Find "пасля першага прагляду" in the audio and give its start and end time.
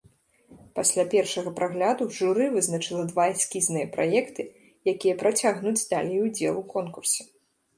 0.77-2.07